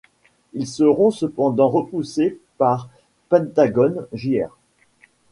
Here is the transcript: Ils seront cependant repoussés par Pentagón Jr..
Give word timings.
Ils 0.53 0.65
seront 0.65 1.11
cependant 1.11 1.69
repoussés 1.69 2.39
par 2.57 2.89
Pentagón 3.29 4.07
Jr.. 4.13 4.47